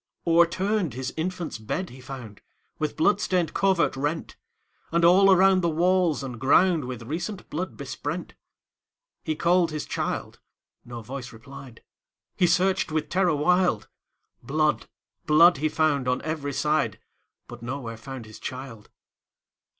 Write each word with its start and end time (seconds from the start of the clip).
O'erturned 0.25 0.95
his 0.95 1.13
infant's 1.15 1.59
bed 1.59 1.91
he 1.91 2.01
found, 2.01 2.41
With 2.79 2.97
blood 2.97 3.21
stained 3.21 3.53
covert 3.53 3.95
rent; 3.95 4.35
And 4.91 5.05
all 5.05 5.29
around 5.31 5.61
the 5.61 5.69
walls 5.69 6.23
and 6.23 6.41
groundWith 6.41 7.07
recent 7.07 7.47
blood 7.51 7.77
besprent. 7.77 8.33
He 9.23 9.35
called 9.35 9.69
his 9.69 9.85
child,—no 9.85 11.03
voice 11.03 11.31
replied,—He 11.31 12.47
searched 12.47 12.91
with 12.91 13.09
terror 13.09 13.35
wild; 13.35 13.89
Blood, 14.41 14.87
blood, 15.27 15.57
he 15.57 15.69
found 15.69 16.07
on 16.07 16.23
every 16.23 16.53
side, 16.53 16.99
But 17.47 17.61
nowhere 17.61 17.95
found 17.95 18.25
his 18.25 18.39
child. 18.39 18.89